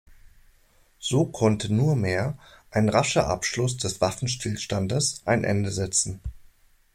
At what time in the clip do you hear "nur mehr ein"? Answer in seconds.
1.71-2.89